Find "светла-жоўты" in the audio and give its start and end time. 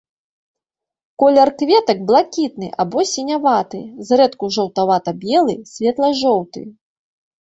5.77-6.69